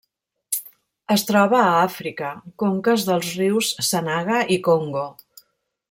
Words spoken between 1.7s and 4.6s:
Àfrica: conques dels rius Sanaga i